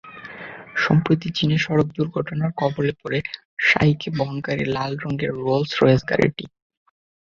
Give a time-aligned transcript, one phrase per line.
[0.75, 3.19] সম্প্রতি চীনে সড়ক দুর্ঘটনার কবলে পড়ে
[3.61, 6.45] সাইকে বহনকারী লাল রঙের রোলস রয়েস গাড়িটি।